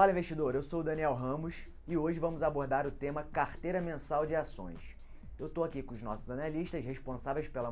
Fala 0.00 0.12
investidor, 0.12 0.54
eu 0.54 0.62
sou 0.62 0.80
o 0.80 0.82
Daniel 0.82 1.12
Ramos 1.12 1.68
e 1.86 1.94
hoje 1.94 2.18
vamos 2.18 2.42
abordar 2.42 2.86
o 2.86 2.90
tema 2.90 3.22
carteira 3.22 3.82
mensal 3.82 4.24
de 4.24 4.34
ações. 4.34 4.96
Eu 5.38 5.46
estou 5.46 5.62
aqui 5.62 5.82
com 5.82 5.94
os 5.94 6.00
nossos 6.00 6.30
analistas 6.30 6.82
responsáveis 6.82 7.48
pela, 7.48 7.70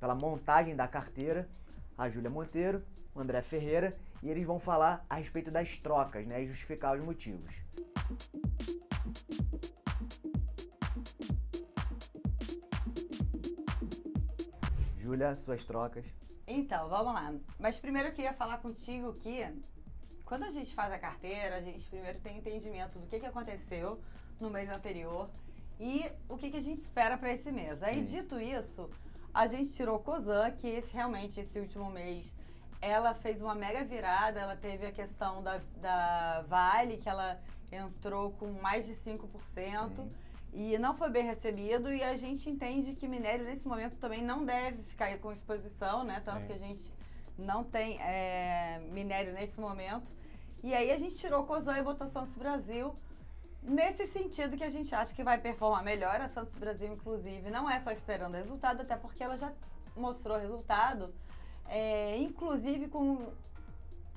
pela 0.00 0.16
montagem 0.16 0.74
da 0.74 0.88
carteira, 0.88 1.48
a 1.96 2.08
Júlia 2.08 2.28
Monteiro, 2.28 2.82
o 3.14 3.20
André 3.20 3.42
Ferreira, 3.42 3.96
e 4.24 4.28
eles 4.28 4.44
vão 4.44 4.58
falar 4.58 5.06
a 5.08 5.14
respeito 5.14 5.52
das 5.52 5.78
trocas 5.78 6.26
né, 6.26 6.42
e 6.42 6.46
justificar 6.46 6.98
os 6.98 7.04
motivos. 7.04 7.54
Júlia, 14.98 15.36
suas 15.36 15.62
trocas. 15.62 16.04
Então, 16.44 16.88
vamos 16.88 17.14
lá. 17.14 17.32
Mas 17.56 17.78
primeiro 17.78 18.08
eu 18.08 18.12
queria 18.12 18.34
falar 18.34 18.58
contigo 18.58 19.12
que 19.12 19.46
quando 20.28 20.44
a 20.44 20.50
gente 20.50 20.74
faz 20.74 20.92
a 20.92 20.98
carteira, 20.98 21.56
a 21.56 21.60
gente 21.62 21.88
primeiro 21.88 22.20
tem 22.20 22.36
entendimento 22.36 22.98
do 22.98 23.06
que, 23.06 23.18
que 23.18 23.24
aconteceu 23.24 23.98
no 24.38 24.50
mês 24.50 24.68
anterior 24.68 25.30
e 25.80 26.04
o 26.28 26.36
que, 26.36 26.50
que 26.50 26.58
a 26.58 26.62
gente 26.62 26.80
espera 26.82 27.16
para 27.16 27.32
esse 27.32 27.50
mês. 27.50 27.82
Aí, 27.82 28.02
dito 28.02 28.38
isso, 28.38 28.90
a 29.32 29.46
gente 29.46 29.72
tirou 29.72 29.98
COSAN, 30.00 30.50
que 30.50 30.66
esse, 30.68 30.92
realmente 30.92 31.40
esse 31.40 31.58
último 31.58 31.88
mês 31.90 32.30
ela 32.80 33.14
fez 33.14 33.40
uma 33.40 33.54
mega 33.54 33.82
virada, 33.84 34.38
ela 34.38 34.54
teve 34.54 34.86
a 34.86 34.92
questão 34.92 35.42
da, 35.42 35.62
da 35.80 36.44
Vale, 36.46 36.98
que 36.98 37.08
ela 37.08 37.40
entrou 37.72 38.32
com 38.32 38.52
mais 38.60 38.86
de 38.86 38.92
5%. 38.92 39.96
Sim. 39.96 40.12
E 40.52 40.78
não 40.78 40.94
foi 40.94 41.08
bem 41.08 41.24
recebido 41.24 41.90
e 41.90 42.02
a 42.02 42.16
gente 42.16 42.50
entende 42.50 42.94
que 42.94 43.08
minério 43.08 43.46
nesse 43.46 43.66
momento 43.66 43.96
também 43.96 44.22
não 44.22 44.44
deve 44.44 44.82
ficar 44.82 45.16
com 45.18 45.32
exposição, 45.32 46.04
né? 46.04 46.20
Tanto 46.20 46.42
Sim. 46.42 46.46
que 46.46 46.52
a 46.52 46.58
gente 46.58 46.97
não 47.38 47.62
tem 47.64 48.00
é, 48.00 48.80
minério 48.90 49.32
nesse 49.32 49.60
momento. 49.60 50.06
E 50.62 50.74
aí 50.74 50.90
a 50.90 50.98
gente 50.98 51.16
tirou 51.16 51.42
o 51.42 51.46
COSAN 51.46 51.78
e 51.78 51.82
botou 51.82 52.08
Santos 52.08 52.34
Brasil 52.34 52.94
nesse 53.62 54.06
sentido 54.06 54.56
que 54.56 54.64
a 54.64 54.70
gente 54.70 54.94
acha 54.94 55.14
que 55.14 55.22
vai 55.22 55.38
performar 55.38 55.84
melhor. 55.84 56.20
A 56.20 56.28
Santos 56.28 56.54
Brasil, 56.54 56.92
inclusive, 56.92 57.50
não 57.50 57.70
é 57.70 57.78
só 57.80 57.90
esperando 57.90 58.34
resultado, 58.34 58.82
até 58.82 58.96
porque 58.96 59.22
ela 59.22 59.36
já 59.36 59.52
mostrou 59.96 60.38
resultado, 60.38 61.12
é, 61.66 62.16
inclusive 62.18 62.88
com 62.88 63.32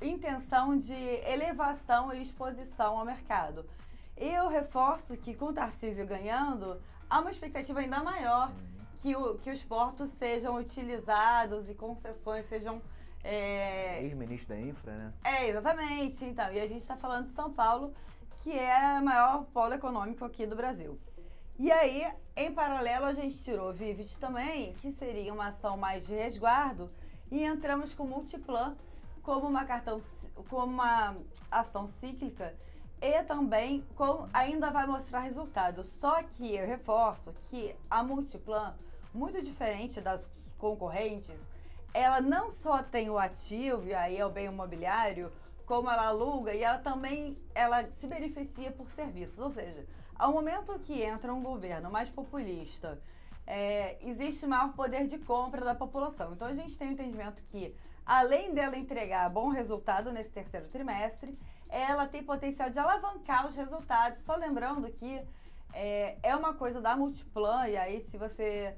intenção 0.02 0.78
de 0.78 0.94
elevação 0.94 2.14
e 2.14 2.22
exposição 2.22 2.98
ao 2.98 3.06
mercado. 3.06 3.66
Eu 4.18 4.48
reforço 4.48 5.16
que 5.18 5.34
com 5.34 5.46
o 5.46 5.54
Tarcísio 5.54 6.06
ganhando, 6.06 6.82
há 7.10 7.20
uma 7.20 7.32
expectativa 7.32 7.80
ainda 7.80 8.04
maior 8.04 8.52
que, 9.02 9.16
o, 9.16 9.38
que 9.40 9.50
os 9.50 9.64
portos 9.64 10.10
sejam 10.12 10.56
utilizados 10.56 11.70
e 11.70 11.74
concessões 11.74 12.46
sejam. 12.46 12.82
É... 13.24 14.04
Ex-ministro 14.04 14.56
da 14.56 14.62
Infra, 14.62 14.94
né? 14.94 15.14
É, 15.24 15.50
exatamente. 15.50 16.24
Então, 16.26 16.52
e 16.52 16.60
a 16.60 16.68
gente 16.68 16.82
está 16.82 16.96
falando 16.96 17.28
de 17.28 17.34
São 17.34 17.52
Paulo, 17.52 17.94
que 18.44 18.58
é 18.58 19.00
o 19.00 19.04
maior 19.04 19.46
polo 19.54 19.74
econômico 19.74 20.26
aqui 20.26 20.46
do 20.46 20.56
Brasil. 20.56 21.00
E 21.60 21.72
aí, 21.72 22.12
em 22.36 22.52
paralelo, 22.52 23.06
a 23.06 23.14
gente 23.14 23.38
tirou 23.44 23.72
Vivid 23.72 24.18
também, 24.18 24.74
que 24.76 24.92
seria 24.92 25.32
uma 25.34 25.48
ação 25.48 25.78
mais 25.78 26.08
de 26.08 26.14
resguardo, 26.14 26.90
e 27.30 27.44
entramos 27.44 27.94
com 27.94 28.06
Multiplan 28.06 28.76
como 29.22 29.48
uma 29.48 29.64
cartão, 29.66 30.02
como 30.50 30.74
uma 30.74 31.16
ação 31.52 31.88
cíclica 31.88 32.56
e 33.02 33.24
também 33.24 33.84
com, 33.96 34.28
ainda 34.32 34.70
vai 34.70 34.86
mostrar 34.86 35.22
resultados. 35.22 35.88
Só 36.00 36.22
que 36.24 36.56
eu 36.56 36.68
reforço 36.68 37.34
que 37.50 37.76
a 37.90 38.04
Multiplan, 38.04 38.76
muito 39.14 39.42
diferente 39.42 40.00
das 40.00 40.30
concorrentes, 40.58 41.42
ela 41.94 42.22
não 42.22 42.52
só 42.52 42.82
tem 42.82 43.10
o 43.10 43.18
ativo 43.18 43.88
e 43.88 43.94
aí 43.94 44.18
é 44.18 44.26
o 44.26 44.30
bem 44.30 44.46
imobiliário, 44.46 45.32
como 45.66 45.90
ela 45.90 46.08
aluga 46.08 46.54
e 46.54 46.64
ela 46.64 46.78
também 46.78 47.38
ela 47.54 47.90
se 47.92 48.08
beneficia 48.08 48.72
por 48.72 48.90
serviços. 48.92 49.40
Ou 49.40 49.52
seja, 49.52 49.86
ao 50.16 50.32
momento 50.32 50.78
que 50.80 51.02
entra 51.02 51.34
um 51.34 51.42
governo 51.42 51.90
mais 51.90 52.10
populista, 52.10 53.00
é, 53.46 53.98
existe 54.02 54.46
maior 54.46 54.74
poder 54.74 55.08
de 55.08 55.18
compra 55.18 55.64
da 55.64 55.76
população. 55.76 56.34
Então 56.34 56.48
a 56.48 56.56
gente 56.56 56.78
tem 56.78 56.90
o 56.90 56.92
entendimento 56.92 57.42
que, 57.44 57.76
além 58.06 58.54
dela 58.54 58.78
entregar 58.78 59.30
bom 59.30 59.50
resultado 59.50 60.12
nesse 60.12 60.30
terceiro 60.30 60.68
trimestre, 60.70 61.38
ela 61.68 62.06
tem 62.06 62.24
potencial 62.24 62.70
de 62.70 62.80
alavancar 62.80 63.48
os 63.48 63.56
resultados. 63.56 64.20
Só 64.20 64.36
lembrando 64.36 64.92
que 64.92 65.22
é, 65.74 66.18
é 66.22 66.36
uma 66.36 66.54
coisa 66.54 66.82
da 66.82 66.96
Multiplan, 66.96 67.68
e 67.68 67.78
aí 67.78 68.02
se 68.02 68.18
você 68.18 68.76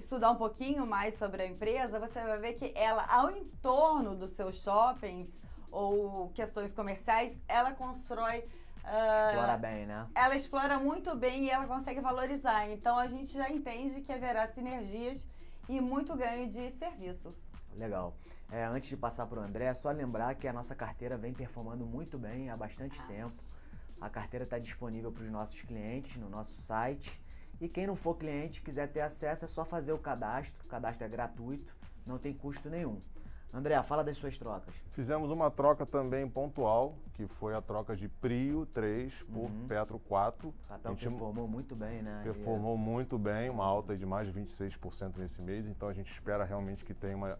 estudar 0.00 0.30
um 0.30 0.36
pouquinho 0.36 0.86
mais 0.86 1.14
sobre 1.16 1.42
a 1.42 1.46
empresa, 1.46 2.00
você 2.00 2.20
vai 2.20 2.38
ver 2.38 2.54
que 2.54 2.72
ela, 2.74 3.04
ao 3.06 3.30
entorno 3.30 4.16
dos 4.16 4.32
seus 4.32 4.56
shoppings 4.56 5.38
ou 5.70 6.30
questões 6.30 6.72
comerciais, 6.72 7.40
ela 7.46 7.72
constrói. 7.72 8.40
Uh, 8.82 9.30
explora 9.30 9.58
bem, 9.58 9.86
né? 9.86 10.08
Ela 10.14 10.34
explora 10.34 10.78
muito 10.78 11.14
bem 11.14 11.44
e 11.44 11.50
ela 11.50 11.66
consegue 11.66 12.00
valorizar. 12.00 12.68
Então 12.70 12.98
a 12.98 13.06
gente 13.06 13.32
já 13.32 13.48
entende 13.50 14.00
que 14.00 14.12
haverá 14.12 14.48
sinergias 14.48 15.24
e 15.68 15.80
muito 15.80 16.16
ganho 16.16 16.50
de 16.50 16.72
serviços. 16.72 17.34
Legal. 17.76 18.16
É, 18.50 18.64
antes 18.64 18.88
de 18.88 18.96
passar 18.96 19.26
para 19.26 19.38
o 19.38 19.42
André, 19.42 19.66
é 19.66 19.74
só 19.74 19.90
lembrar 19.90 20.34
que 20.34 20.48
a 20.48 20.52
nossa 20.52 20.74
carteira 20.74 21.16
vem 21.16 21.32
performando 21.32 21.86
muito 21.86 22.18
bem 22.18 22.50
há 22.50 22.56
bastante 22.56 23.00
tempo. 23.02 23.36
A 24.00 24.08
carteira 24.08 24.44
está 24.44 24.58
disponível 24.58 25.12
para 25.12 25.22
os 25.22 25.30
nossos 25.30 25.60
clientes 25.60 26.16
no 26.16 26.28
nosso 26.28 26.60
site. 26.62 27.20
E 27.60 27.68
quem 27.68 27.86
não 27.86 27.94
for 27.94 28.16
cliente 28.16 28.62
quiser 28.62 28.88
ter 28.88 29.00
acesso, 29.00 29.44
é 29.44 29.48
só 29.48 29.64
fazer 29.64 29.92
o 29.92 29.98
cadastro. 29.98 30.64
O 30.64 30.68
cadastro 30.68 31.04
é 31.04 31.08
gratuito, 31.08 31.76
não 32.06 32.18
tem 32.18 32.32
custo 32.32 32.70
nenhum. 32.70 33.00
André, 33.52 33.82
fala 33.82 34.04
das 34.04 34.16
suas 34.16 34.38
trocas. 34.38 34.72
Fizemos 34.92 35.30
uma 35.30 35.50
troca 35.50 35.84
também 35.84 36.26
pontual, 36.28 36.96
que 37.14 37.26
foi 37.26 37.52
a 37.52 37.60
troca 37.60 37.96
de 37.96 38.08
Prio 38.08 38.64
3 38.66 39.12
por 39.24 39.50
uhum. 39.50 39.66
Petro 39.66 39.98
4. 39.98 40.54
A 40.70 40.90
gente 40.90 41.08
performou 41.08 41.48
muito 41.48 41.74
bem, 41.74 42.00
né? 42.00 42.20
Performou 42.22 42.78
muito 42.78 43.18
bem, 43.18 43.50
uma 43.50 43.64
alta 43.64 43.96
de 43.96 44.06
mais 44.06 44.32
de 44.32 44.40
26% 44.40 45.16
nesse 45.18 45.42
mês, 45.42 45.66
então 45.66 45.88
a 45.88 45.92
gente 45.92 46.12
espera 46.12 46.44
realmente 46.44 46.84
que 46.84 46.94
tenha 46.94 47.16
uma 47.16 47.38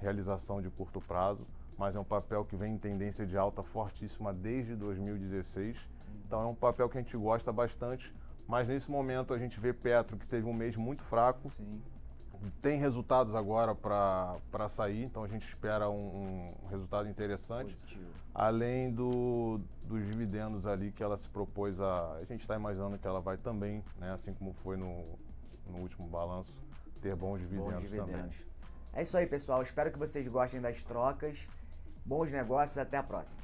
realização 0.00 0.60
de 0.60 0.68
curto 0.70 1.00
prazo, 1.00 1.46
mas 1.78 1.94
é 1.94 2.00
um 2.00 2.04
papel 2.04 2.44
que 2.44 2.56
vem 2.56 2.74
em 2.74 2.78
tendência 2.78 3.24
de 3.24 3.38
alta 3.38 3.62
fortíssima 3.62 4.34
desde 4.34 4.74
2016. 4.74 5.78
Então 6.26 6.42
é 6.42 6.46
um 6.46 6.54
papel 6.54 6.88
que 6.88 6.98
a 6.98 7.00
gente 7.00 7.16
gosta 7.16 7.52
bastante, 7.52 8.12
mas 8.46 8.68
nesse 8.68 8.90
momento 8.90 9.32
a 9.32 9.38
gente 9.38 9.58
vê 9.58 9.72
Petro 9.72 10.16
que 10.16 10.26
teve 10.26 10.46
um 10.46 10.52
mês 10.52 10.76
muito 10.76 11.02
fraco. 11.02 11.48
Sim. 11.50 11.80
Tem 12.60 12.78
resultados 12.78 13.34
agora 13.34 13.74
para 13.74 14.68
sair, 14.68 15.02
então 15.02 15.24
a 15.24 15.28
gente 15.28 15.48
espera 15.48 15.88
um, 15.88 16.52
um 16.62 16.66
resultado 16.68 17.08
interessante. 17.08 17.74
Positivo. 17.74 18.10
Além 18.34 18.92
do, 18.92 19.60
dos 19.84 20.04
dividendos 20.04 20.66
ali 20.66 20.92
que 20.92 21.02
ela 21.02 21.16
se 21.16 21.28
propôs 21.30 21.80
a. 21.80 22.16
A 22.16 22.24
gente 22.24 22.40
está 22.40 22.54
imaginando 22.54 22.98
que 22.98 23.06
ela 23.06 23.20
vai 23.20 23.38
também, 23.38 23.82
né, 23.98 24.12
assim 24.12 24.34
como 24.34 24.52
foi 24.52 24.76
no, 24.76 25.04
no 25.66 25.78
último 25.78 26.06
balanço, 26.06 26.52
ter 27.00 27.16
bons 27.16 27.40
dividendos, 27.40 27.72
bons 27.72 27.82
dividendos. 27.82 28.12
também. 28.12 28.54
É 28.92 29.02
isso 29.02 29.16
aí, 29.16 29.26
pessoal. 29.26 29.62
Espero 29.62 29.90
que 29.90 29.98
vocês 29.98 30.28
gostem 30.28 30.60
das 30.60 30.82
trocas. 30.82 31.48
Bons 32.04 32.30
negócios. 32.30 32.76
Até 32.76 32.96
a 32.96 33.02
próxima. 33.02 33.38